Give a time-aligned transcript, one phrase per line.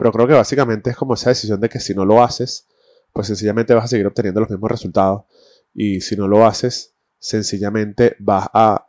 [0.00, 2.66] Pero creo que básicamente es como esa decisión de que si no lo haces,
[3.12, 5.24] pues sencillamente vas a seguir obteniendo los mismos resultados.
[5.74, 8.88] Y si no lo haces, sencillamente vas a,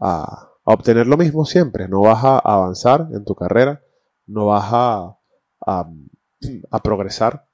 [0.00, 1.86] a, obtener lo mismo siempre.
[1.86, 3.80] No vas a avanzar en tu carrera,
[4.26, 5.18] no vas a,
[5.60, 7.46] a, progresar.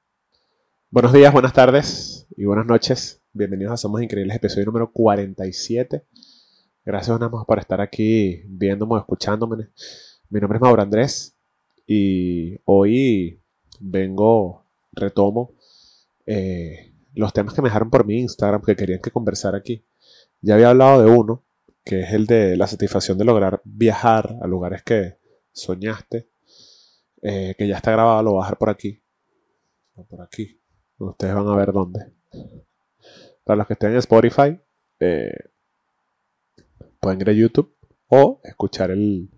[0.88, 3.20] Buenos días, buenas tardes y buenas noches.
[3.34, 6.02] Bienvenidos a Somos Increíbles, episodio número 47.
[6.82, 9.68] Gracias una más por estar aquí viéndome escuchándome.
[10.30, 11.35] Mi nombre es Mauro Andrés
[11.86, 13.40] y hoy
[13.80, 15.54] vengo, retomo
[16.26, 19.84] eh, los temas que me dejaron por mi Instagram que querían que conversara aquí.
[20.42, 21.44] Ya había hablado de uno,
[21.84, 25.16] que es el de la satisfacción de lograr viajar a lugares que
[25.52, 26.28] soñaste,
[27.22, 29.00] eh, que ya está grabado, lo voy a dejar por aquí.
[30.08, 30.60] por aquí.
[30.98, 32.12] Ustedes van a ver dónde.
[33.44, 34.60] Para los que estén en Spotify,
[35.00, 35.32] eh,
[37.00, 37.74] pueden ir a YouTube
[38.08, 39.30] o escuchar el,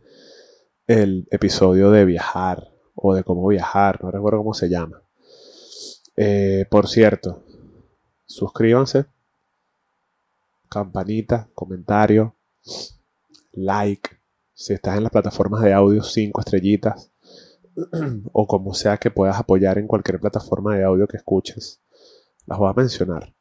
[0.89, 5.03] el episodio de viajar o de cómo viajar, no recuerdo cómo se llama.
[6.17, 7.45] Eh, por cierto,
[8.25, 9.05] suscríbanse,
[10.71, 12.35] campanita, comentario,
[13.53, 14.19] like,
[14.55, 17.13] si estás en las plataformas de audio, cinco estrellitas,
[18.33, 21.83] o como sea que puedas apoyar en cualquier plataforma de audio que escuches.
[22.47, 23.35] Las voy a mencionar.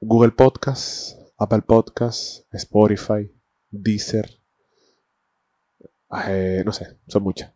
[0.00, 3.30] Google Podcast, Apple Podcast, Spotify,
[3.70, 4.39] Deezer,
[6.28, 7.52] eh, no sé, son muchas.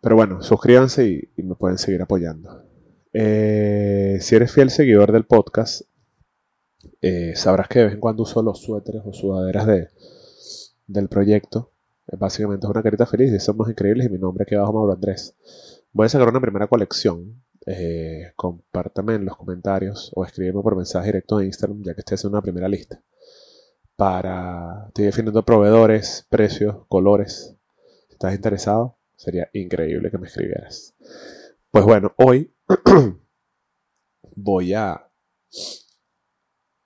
[0.00, 2.64] Pero bueno, suscríbanse y, me pueden seguir apoyando.
[3.12, 5.82] Eh, si eres fiel seguidor del podcast,
[7.00, 9.88] eh, sabrás que de vez en cuando uso los suéteres o sudaderas de,
[10.86, 11.70] del proyecto.
[12.18, 15.36] Básicamente es una carita feliz y somos increíbles y mi nombre aquí abajo Mauro Andrés.
[15.92, 17.42] Voy a sacar una primera colección.
[18.34, 22.36] compártame en los comentarios o escríbeme por mensaje directo de Instagram ya que estoy haciendo
[22.36, 23.00] una primera lista
[24.02, 24.86] para...
[24.88, 27.54] Estoy definiendo proveedores, precios, colores.
[28.08, 30.96] Si estás interesado, sería increíble que me escribieras.
[31.70, 32.52] Pues bueno, hoy
[34.34, 35.08] voy a,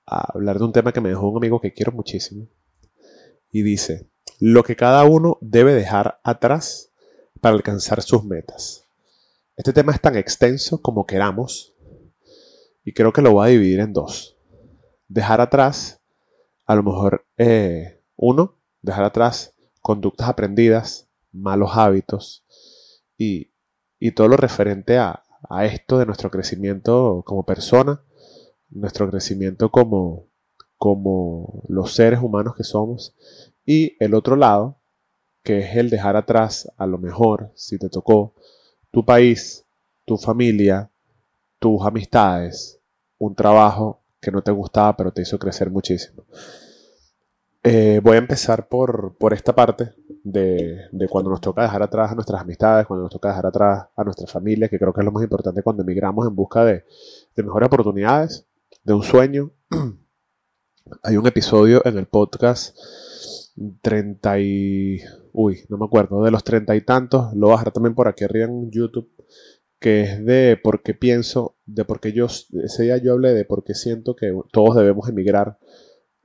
[0.05, 2.49] a hablar de un tema que me dejó un amigo que quiero muchísimo.
[3.51, 6.93] Y dice, lo que cada uno debe dejar atrás
[7.41, 8.85] para alcanzar sus metas.
[9.57, 11.73] Este tema es tan extenso como queramos
[12.85, 14.37] y creo que lo voy a dividir en dos.
[15.09, 16.03] Dejar atrás
[16.67, 22.45] a lo mejor, eh, uno, dejar atrás conductas aprendidas, malos hábitos
[23.17, 23.51] y,
[24.15, 25.23] todo lo referente a,
[25.65, 28.03] esto de nuestro crecimiento como persona,
[28.71, 30.27] nuestro crecimiento como,
[30.77, 33.15] como los seres humanos que somos.
[33.65, 34.77] Y el otro lado,
[35.43, 38.35] que es el dejar atrás, a lo mejor, si te tocó,
[38.91, 39.65] tu país,
[40.05, 40.91] tu familia,
[41.59, 42.81] tus amistades,
[43.19, 46.25] un trabajo que no te gustaba, pero te hizo crecer muchísimo.
[47.63, 49.93] Eh, voy a empezar por, esta parte
[50.25, 54.03] de, cuando nos toca dejar atrás a nuestras amistades, cuando nos toca dejar atrás a
[54.03, 56.85] nuestra familia, que creo que es lo más importante cuando emigramos en busca de,
[57.37, 58.47] mejores oportunidades,
[58.83, 59.53] de un sueño.
[61.05, 62.77] Hay un episodio en el podcast
[63.81, 65.01] 30 y...
[65.33, 68.47] Uy, no me acuerdo, de los treinta y tantos, lo voy también por aquí arriba
[68.47, 69.09] en YouTube,
[69.79, 73.45] que es de por qué pienso, de por qué yo, ese día yo hablé de
[73.45, 75.59] por qué siento que todos debemos emigrar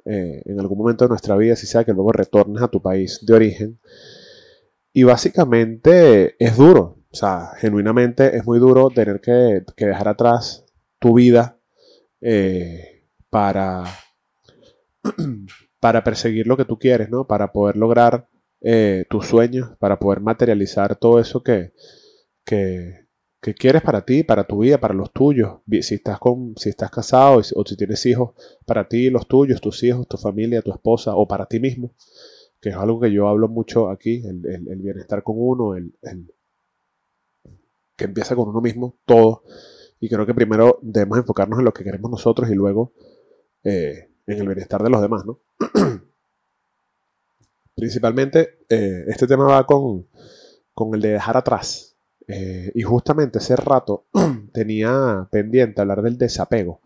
[0.05, 3.19] eh, en algún momento de nuestra vida, si sea que luego retornes a tu país
[3.25, 3.79] de origen.
[4.93, 10.65] Y básicamente es duro, o sea, genuinamente es muy duro tener que, dejar atrás
[10.99, 11.59] tu vida
[12.21, 13.83] eh, para,
[15.79, 17.27] para perseguir lo que tú quieres, ¿no?
[17.27, 18.27] Para poder lograr
[18.61, 21.73] eh, tus sueños, para poder materializar todo eso que,
[22.45, 23.07] que,
[23.41, 25.59] que quieres para ti, para tu vida, para los tuyos.
[25.81, 28.35] Si estás, con, si estás casado o si tienes hijos,
[28.65, 31.95] para ti, los tuyos, tus hijos, tu familia, tu esposa o para ti mismo,
[32.61, 34.41] que es algo que yo hablo mucho aquí, el,
[34.77, 35.91] bienestar con uno, el,
[37.95, 39.43] que empieza con uno mismo, todo.
[39.99, 42.93] Y creo que primero debemos enfocarnos en lo que queremos nosotros y luego
[43.63, 45.39] eh, en el bienestar de los demás, ¿no?
[47.75, 50.07] Principalmente, eh, este tema va con,
[50.75, 51.90] con el de dejar atrás
[52.27, 54.05] eh, y justamente ese rato
[54.53, 56.81] tenía pendiente hablar del desapego,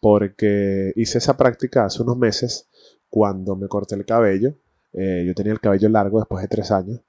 [0.00, 2.68] porque hice esa práctica hace unos meses
[3.08, 4.54] cuando me corté el cabello.
[4.92, 7.00] Eh, yo tenía el cabello largo después de tres años.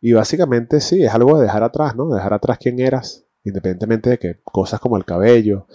[0.00, 2.12] Y básicamente sí, es algo de dejar atrás, ¿no?
[2.12, 5.66] Dejar atrás quién eras, independientemente de que cosas como el cabello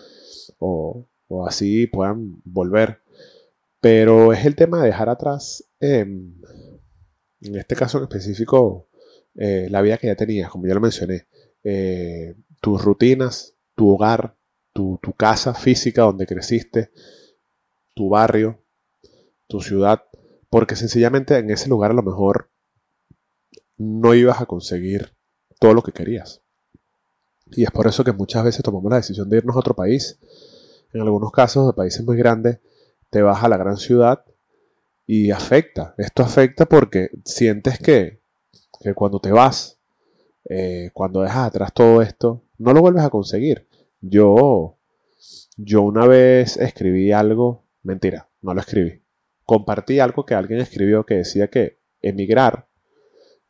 [0.60, 1.08] o,
[1.48, 3.02] así puedan volver.
[3.80, 6.34] Pero es el tema de dejar atrás, em,
[7.42, 8.87] en este caso en específico,
[9.38, 11.28] eh, la vida que ya tenías, como ya lo mencioné,
[11.64, 14.36] eh, tus rutinas, tu hogar,
[14.74, 16.92] tu, casa física donde creciste,
[17.96, 18.60] tu barrio,
[19.48, 20.04] tu ciudad,
[20.50, 22.50] porque sencillamente en ese lugar a lo mejor
[23.78, 25.14] no ibas a conseguir
[25.60, 26.42] todo lo que querías.
[27.52, 30.20] Y es por eso que muchas veces tomamos la decisión de irnos a otro país.
[30.94, 32.60] En algunos casos de países muy grandes,
[33.10, 34.26] te vas a la gran ciudad
[35.06, 35.96] y afecta.
[35.98, 38.20] Esto afecta porque sientes que,
[38.80, 39.80] que cuando te vas,
[40.50, 43.68] eh, cuando dejas atrás todo esto, no lo vuelves a conseguir.
[44.02, 44.78] Yo,
[45.58, 49.02] yo una vez escribí algo, mentira, no lo escribí.
[49.46, 52.68] Compartí algo que alguien escribió que decía que emigrar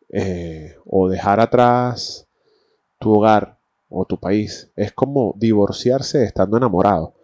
[0.10, 2.28] eh, o dejar atrás
[3.00, 3.60] tu hogar
[3.90, 7.16] o tu país es como divorciarse estando enamorado.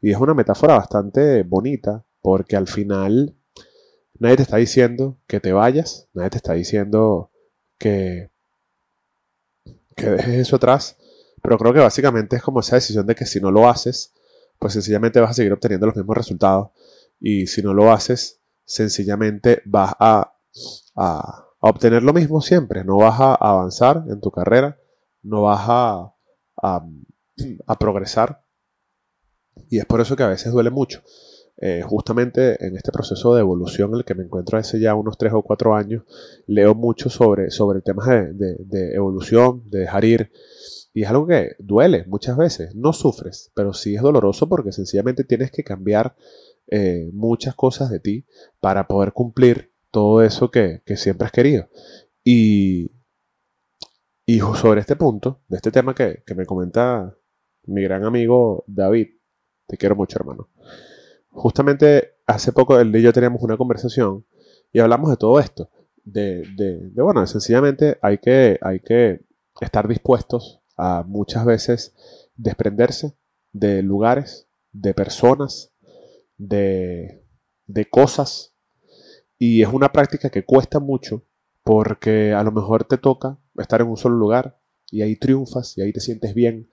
[0.00, 3.36] Y es una metáfora bastante bonita porque al final
[4.18, 7.30] nadie te está diciendo que te vayas, nadie te está diciendo
[7.78, 8.30] que,
[9.96, 10.96] que dejes eso atrás,
[11.42, 14.14] pero creo que básicamente es como esa decisión de que si no lo haces,
[14.58, 16.70] pues sencillamente vas a seguir obteniendo los mismos resultados.
[17.20, 20.34] Y si no lo haces, sencillamente vas a,
[20.96, 24.78] a, obtener lo mismo siempre, no vas a avanzar en tu carrera,
[25.22, 26.14] no vas a,
[26.62, 28.44] a progresar.
[29.68, 31.02] Y es por eso que a veces duele mucho.
[31.60, 35.18] Eh, justamente en este proceso de evolución en el que me encuentro hace ya unos
[35.18, 36.04] 3 o 4 años,
[36.46, 40.32] leo mucho sobre, sobre temas de, de, evolución, de dejar ir.
[40.94, 42.74] Y es algo que duele muchas veces.
[42.76, 46.14] No sufres, pero sí es doloroso porque sencillamente tienes que cambiar
[46.68, 48.26] eh, muchas cosas de ti
[48.60, 51.68] para poder cumplir todo eso que, que siempre has querido.
[52.22, 52.92] Y,
[54.26, 57.16] y sobre este punto, de este tema que, que me comenta
[57.64, 59.08] mi gran amigo David,
[59.66, 60.50] te quiero mucho, hermano.
[61.30, 64.24] Justamente hace poco él y yo teníamos una conversación
[64.72, 65.70] y hablamos de todo esto.
[66.04, 69.20] De, de, bueno, sencillamente hay que, hay que
[69.60, 71.94] estar dispuestos a muchas veces
[72.36, 73.16] desprenderse
[73.52, 75.72] de lugares, de personas,
[76.36, 77.24] de,
[77.66, 78.54] de cosas.
[79.38, 81.24] Y es una práctica que cuesta mucho
[81.62, 84.58] porque a lo mejor te toca estar en un solo lugar
[84.90, 86.70] y ahí triunfas y ahí te sientes bien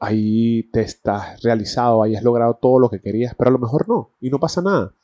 [0.00, 3.88] ahí te estás realizado, ahí has logrado todo lo que querías, pero a lo mejor
[3.88, 4.94] no, y no pasa nada.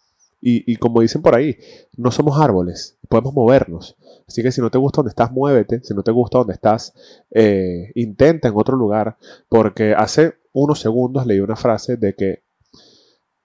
[0.41, 1.59] Y, como dicen por ahí,
[1.97, 3.97] no somos árboles, podemos movernos.
[4.27, 5.81] Así que si no te gusta donde estás, muévete.
[5.83, 6.95] Si no te gusta donde estás,
[7.33, 9.17] eh, intenta en otro lugar.
[9.49, 12.45] Porque hace unos segundos leí una frase de que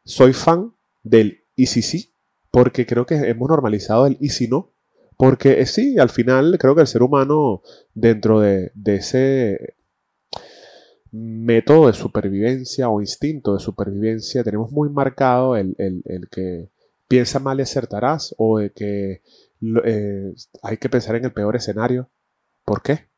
[0.05, 2.13] soy fan del y si sí,
[2.51, 4.71] porque creo que hemos normalizado el y si no.
[5.17, 7.63] Porque eh, sí, al final creo que el ser humano,
[7.95, 9.75] dentro de, de ese
[11.13, 15.75] método de supervivencia o instinto de supervivencia, tenemos muy marcado el,
[16.31, 16.69] que
[17.07, 19.21] piensa mal y acertarás o de que
[19.85, 20.33] eh,
[20.63, 22.09] hay que pensar en el peor escenario.
[22.65, 23.09] ¿Por qué?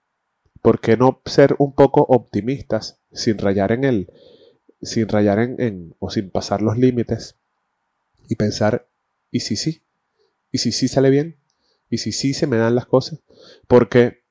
[0.62, 4.12] ¿Por qué no ser un poco optimistas sin rayar en el,
[4.82, 7.38] sin rayar en, o sin pasar los límites
[8.28, 8.90] y pensar,
[9.32, 9.84] ¿y si sí?
[10.52, 11.38] ¿Y si sí sale bien?
[11.90, 13.22] ¿Y si sí se me dan las cosas?
[13.68, 14.25] Porque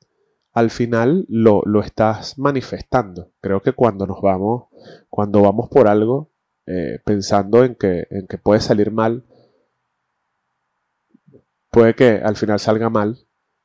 [0.54, 3.32] al final lo, estás manifestando.
[3.40, 4.66] Creo que cuando nos vamos,
[5.10, 6.30] cuando vamos por algo,
[6.66, 9.24] eh, pensando en que, en que puede salir mal,
[11.70, 13.18] puede que al final salga mal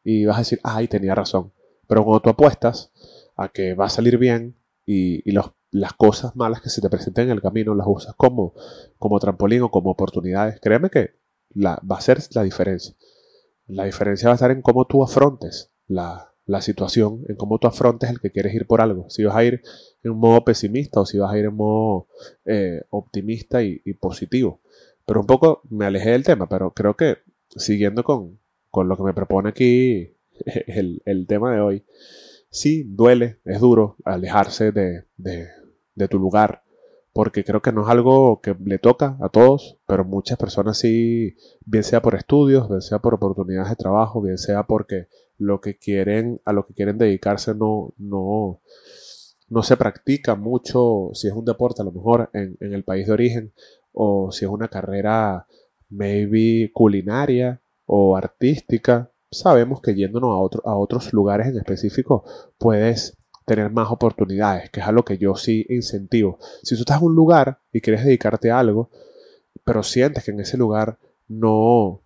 [0.04, 1.54] y vas a decir, ay, tenía razón.
[1.88, 2.92] Pero cuando tú apuestas
[3.38, 4.56] a que va a salir bien
[4.86, 5.32] y,
[5.72, 8.56] las cosas malas que se te presenten en el camino las usas como,
[8.98, 11.12] como trampolín o como oportunidades, créeme que
[11.50, 12.96] la, va a ser la diferencia.
[13.68, 17.68] La diferencia va a estar en cómo tú afrontes la, la situación, en cómo tú
[17.68, 19.08] afrontes el que quieres ir por algo.
[19.10, 19.62] Si vas a ir
[20.02, 22.08] en modo pesimista o si vas a ir en modo
[22.44, 24.60] eh, optimista y, positivo.
[25.06, 28.40] Pero un poco me alejé del tema, pero creo que siguiendo con,
[28.74, 30.16] lo que me propone aquí
[30.68, 31.86] el, tema de hoy,
[32.50, 36.64] sí duele, es duro alejarse de, de tu lugar,
[37.14, 41.36] porque creo que no es algo que le toca a todos, pero muchas personas sí,
[41.64, 45.78] bien sea por estudios, bien sea por oportunidades de trabajo, bien sea porque lo que
[45.78, 48.62] quieren, a lo que quieren dedicarse no, no,
[49.50, 53.14] no se practica mucho, si es un deporte a lo mejor en, el país de
[53.14, 53.54] origen,
[53.94, 55.48] o si es una carrera
[55.90, 62.24] maybe culinaria o artística, sabemos que yéndonos a, otro, a otros lugares en específico
[62.58, 66.38] puedes tener más oportunidades, que es algo que yo sí incentivo.
[66.62, 68.92] Si tú estás en un lugar y quieres dedicarte a algo,
[69.64, 72.04] pero sientes que en ese lugar no,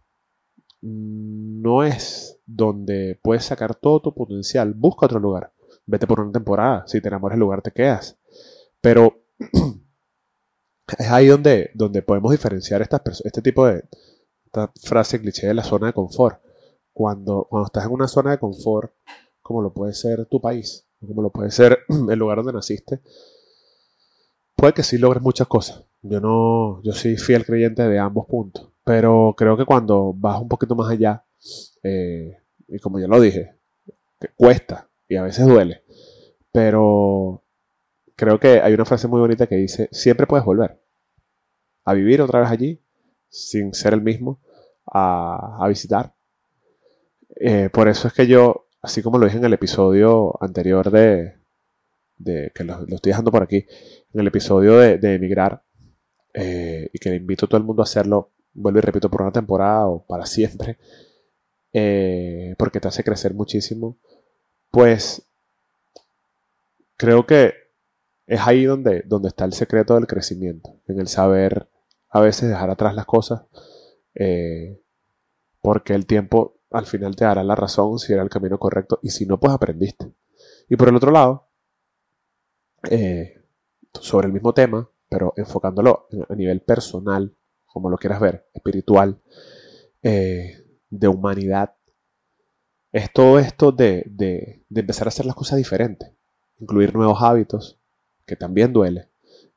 [0.82, 5.54] no es donde puedes sacar todo tu potencial, busca otro lugar.
[5.86, 6.84] Vete por una temporada.
[6.88, 8.18] Si te enamoras del lugar, te quedas.
[8.82, 9.24] Pero
[10.98, 13.84] es ahí donde, donde podemos diferenciar estas este tipo de
[14.46, 16.40] esta frase cliché de la zona de confort.
[16.94, 18.94] Cuando, cuando estás en una zona de confort,
[19.42, 23.02] como lo puede ser tu país, como lo puede ser el lugar donde naciste,
[24.56, 25.84] puede que sí logres muchas cosas.
[26.02, 28.70] Yo no, yo soy fiel creyente de ambos puntos.
[28.84, 31.26] Pero creo que cuando vas un poquito más allá,
[31.84, 33.56] eh, y como ya lo dije,
[34.36, 35.84] cuesta y a veces duele.
[36.52, 37.44] Pero
[38.16, 40.80] creo que hay una frase muy bonita que dice, siempre puedes volver
[41.86, 42.82] a vivir otra vez allí,
[43.30, 44.40] sin ser el mismo,
[44.86, 46.14] a, visitar.
[47.36, 51.40] Eh, por eso es que yo, así como lo dije en el episodio anterior de,
[52.24, 53.66] que lo, estoy dejando por aquí,
[54.14, 55.64] en el episodio de, emigrar,
[56.34, 59.24] eh, y que le invito a todo el mundo a hacerlo, vuelvo y repito, por
[59.24, 60.78] una temporada o para siempre,
[61.74, 63.98] eh, porque te hace crecer muchísimo,
[64.72, 65.24] pues
[66.98, 67.54] creo que
[68.28, 71.68] es ahí donde, donde está el secreto del crecimiento, en el saber
[72.10, 73.44] a veces dejar atrás las cosas,
[74.16, 74.80] eh,
[75.62, 79.10] porque el tiempo al final te dará la razón si era el camino correcto y
[79.10, 80.14] si no, pues aprendiste.
[80.70, 81.48] Y por el otro lado,
[82.90, 83.42] eh,
[83.94, 89.20] sobre el mismo tema, pero enfocándolo a nivel personal, como lo quieras ver, espiritual,
[90.02, 90.63] eh,
[90.94, 91.76] de humanidad,
[92.92, 96.12] es todo esto de, de, empezar a hacer las cosas diferentes,
[96.60, 97.80] incluir nuevos hábitos,
[98.26, 99.10] que también duele,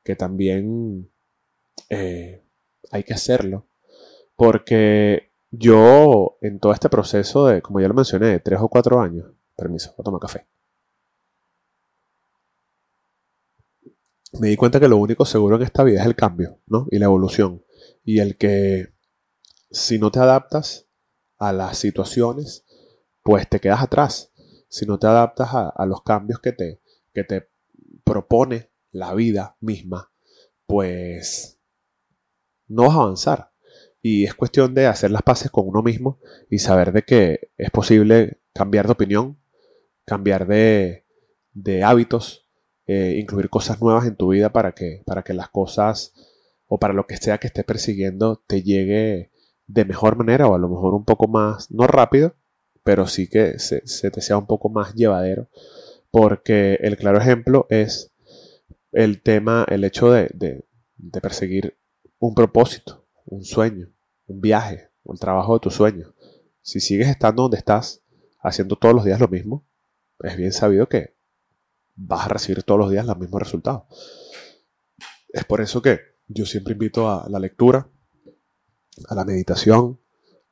[0.03, 1.11] que también
[1.89, 3.67] hay que hacerlo,
[4.35, 8.99] porque yo en todo este proceso de, como ya lo mencioné, de tres o cuatro
[8.99, 10.47] años, permiso, voy a tomar café.
[14.39, 16.87] Me di cuenta que lo único seguro en esta vida es el cambio, ¿no?
[16.91, 17.63] Y la evolución.
[18.03, 18.93] Y el que
[19.71, 20.86] si no te adaptas
[21.37, 22.65] a las situaciones,
[23.23, 24.31] pues te quedas atrás.
[24.69, 26.81] Si no te adaptas a, los cambios que te,
[27.13, 27.49] que te
[28.03, 30.11] propone la vida misma,
[30.65, 31.59] pues
[32.67, 33.51] no vas a avanzar.
[34.01, 37.71] Y es cuestión de hacer las paces con uno mismo y saber de que es
[37.71, 39.37] posible cambiar de opinión,
[40.05, 41.05] cambiar de,
[41.53, 42.47] de hábitos,
[42.85, 46.13] eh, incluir cosas nuevas en tu vida para que, para que las cosas
[46.67, 49.31] o para lo que sea que estés persiguiendo te llegue
[49.67, 52.35] de mejor manera o a lo mejor un poco más, no rápido,
[52.83, 55.49] pero sí que se, te sea un poco más llevadero.
[56.09, 58.13] Porque el claro ejemplo es
[58.93, 60.63] el tema, el hecho de,
[61.21, 61.77] perseguir
[62.19, 63.91] un propósito, un sueño,
[64.25, 66.13] un viaje, un trabajo de tus sueños.
[66.61, 68.01] Si sigues estando donde estás,
[68.39, 69.67] haciendo todos los días lo mismo,
[70.21, 71.15] es bien sabido que
[71.95, 73.83] vas a recibir todos los días los mismos resultados.
[75.29, 77.89] Es por eso que yo siempre invito a la lectura,
[79.07, 79.99] a la meditación,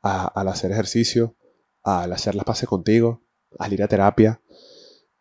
[0.02, 1.36] al hacer ejercicio,
[1.84, 3.24] al hacer las paces contigo,
[3.58, 4.42] al ir a terapia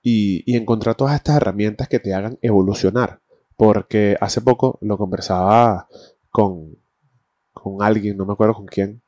[0.03, 3.23] y, y encontrar todas estas herramientas que te hagan evolucionar.
[3.57, 5.89] Porque hace poco lo conversaba
[6.31, 6.77] con,
[7.53, 9.03] con alguien, no me acuerdo con quién,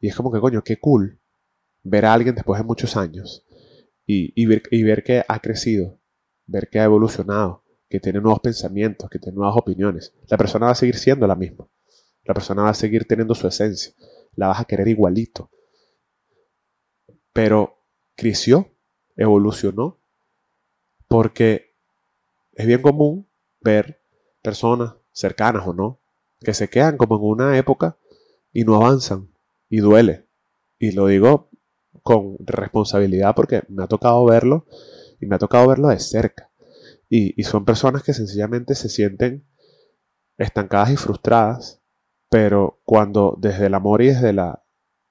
[0.00, 1.20] y es como que, coño, qué cool
[1.82, 3.46] ver a alguien después de muchos años
[4.06, 6.00] y, y, ver, y ver que ha crecido,
[6.46, 10.12] ver que ha evolucionado, que tiene nuevos pensamientos, que tiene nuevas opiniones.
[10.28, 11.68] La persona va a seguir siendo la misma.
[12.24, 13.94] La persona va a seguir teniendo su esencia.
[14.34, 15.50] La vas a querer igualito.
[17.32, 17.84] Pero
[18.16, 18.72] creció,
[19.16, 19.98] evolucionó,
[21.08, 21.74] porque
[22.52, 23.28] es bien común
[23.60, 24.00] ver
[24.42, 26.00] personas cercanas o no,
[26.40, 27.98] que se quedan como en una época
[28.52, 29.30] y no avanzan
[29.68, 30.28] y duele.
[30.78, 31.50] Y lo digo
[32.02, 34.66] con responsabilidad porque me ha tocado verlo
[35.20, 36.50] y me ha tocado verlo de cerca.
[37.08, 39.46] Y, son personas que sencillamente se sienten
[40.36, 41.80] estancadas y frustradas,
[42.34, 44.64] pero cuando desde el amor y desde la,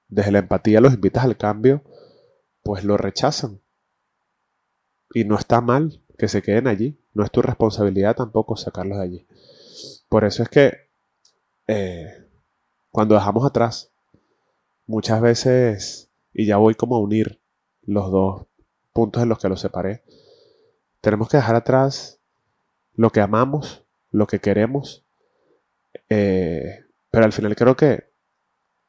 [0.08, 1.82] desde la empatía los invitas al cambio,
[2.62, 3.62] pues lo rechazan.
[5.14, 9.04] Y no está mal que se queden allí, no es tu responsabilidad tampoco sacarlos de
[9.04, 9.26] allí.
[10.10, 10.90] Por eso es que
[11.66, 12.28] eh,
[12.90, 13.90] cuando dejamos atrás,
[14.86, 17.40] muchas veces, y ya voy como a unir
[17.86, 18.42] los dos
[18.92, 20.02] puntos en los que los separé,
[21.00, 22.20] tenemos que dejar atrás
[22.96, 25.06] lo que amamos, lo que queremos,
[26.10, 26.83] eh,
[27.14, 28.10] pero al final creo que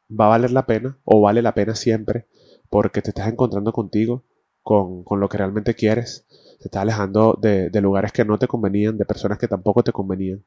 [0.09, 2.27] va a valer la pena, o vale la pena siempre,
[2.71, 4.25] porque te estás encontrando contigo,
[4.63, 6.25] con, lo que realmente quieres,
[6.59, 9.91] te estás alejando de, de, lugares que no te convenían, de personas que tampoco te
[9.91, 10.43] convenían.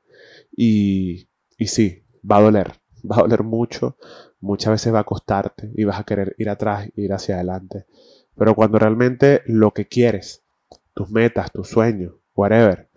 [0.56, 2.73] Y, y sí, va a doler,
[3.08, 3.97] va a doler mucho,
[4.40, 7.87] muchas veces va a costarte y vas a querer ir atrás, ir hacia adelante.
[8.37, 10.42] Pero cuando realmente lo que quieres,
[10.94, 12.90] tus metas, tus sueños, whatever,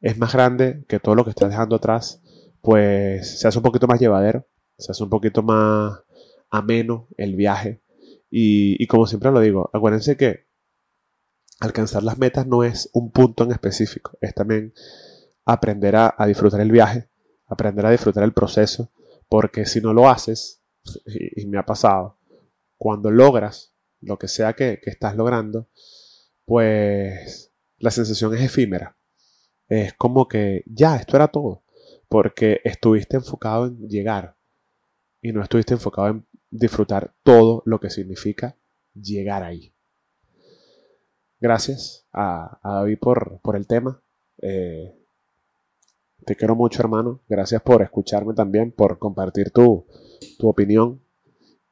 [0.00, 2.20] es más grande que todo lo que estás dejando atrás,
[2.62, 4.46] pues se hace un poquito más llevadero,
[4.76, 6.00] se hace un poquito más
[6.50, 7.82] ameno el viaje.
[8.30, 10.46] Y, como siempre lo digo, acuérdense que
[11.60, 14.74] alcanzar las metas no es un punto en específico, es también
[15.44, 17.08] aprender a disfrutar el viaje,
[17.46, 18.92] aprender a disfrutar el proceso,
[19.28, 20.62] porque si no lo haces,
[21.06, 22.18] y, me ha pasado,
[22.76, 25.68] cuando logras lo que sea que, estás logrando,
[26.44, 28.96] pues la sensación es efímera.
[29.68, 31.62] Es como que ya, esto era todo,
[32.08, 34.36] porque estuviste enfocado en llegar
[35.20, 38.56] y no estuviste enfocado en disfrutar todo lo que significa
[38.94, 39.72] llegar ahí.
[41.40, 44.02] gracias a, David por, por, el tema.
[44.42, 44.94] Eh,
[46.24, 47.20] te quiero mucho, hermano.
[47.28, 49.86] Gracias por escucharme también, por compartir tu,
[50.38, 51.00] tu opinión.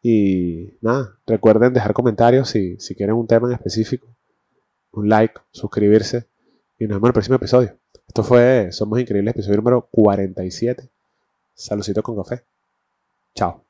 [0.02, 4.14] Y nada, recuerden dejar comentarios si, si quieren un tema en específico.
[4.93, 6.28] Un like, suscribirse.
[6.78, 7.76] Y nos vemos en el próximo episodio.
[8.08, 10.88] Esto fue Somos Increíbles, episodio número 47.
[11.54, 12.44] Saludcito con café.
[13.34, 13.64] Chao.